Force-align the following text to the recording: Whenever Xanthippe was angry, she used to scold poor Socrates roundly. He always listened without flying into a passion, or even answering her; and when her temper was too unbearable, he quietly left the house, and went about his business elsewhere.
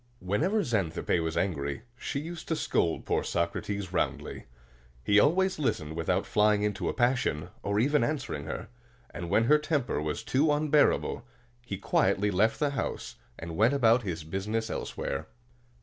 Whenever 0.19 0.63
Xanthippe 0.63 1.19
was 1.19 1.37
angry, 1.37 1.83
she 1.95 2.19
used 2.19 2.47
to 2.47 2.55
scold 2.55 3.05
poor 3.05 3.23
Socrates 3.23 3.93
roundly. 3.93 4.45
He 5.03 5.19
always 5.19 5.59
listened 5.59 5.95
without 5.95 6.25
flying 6.25 6.63
into 6.63 6.89
a 6.89 6.93
passion, 6.95 7.49
or 7.61 7.79
even 7.79 8.03
answering 8.03 8.45
her; 8.45 8.69
and 9.11 9.29
when 9.29 9.43
her 9.43 9.59
temper 9.59 10.01
was 10.01 10.23
too 10.23 10.51
unbearable, 10.51 11.27
he 11.63 11.77
quietly 11.77 12.31
left 12.31 12.59
the 12.59 12.71
house, 12.71 13.17
and 13.37 13.55
went 13.55 13.75
about 13.75 14.01
his 14.01 14.23
business 14.23 14.71
elsewhere. 14.71 15.27